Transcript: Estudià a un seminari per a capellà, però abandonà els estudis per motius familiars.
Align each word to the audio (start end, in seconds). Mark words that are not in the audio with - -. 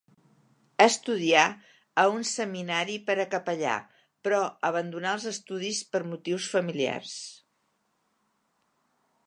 Estudià 0.83 1.41
a 2.03 2.05
un 2.13 2.25
seminari 2.29 2.95
per 3.09 3.15
a 3.23 3.27
capellà, 3.35 3.75
però 4.29 4.41
abandonà 4.71 5.13
els 5.19 5.27
estudis 5.35 5.83
per 5.93 6.01
motius 6.15 6.49
familiars. 6.55 7.15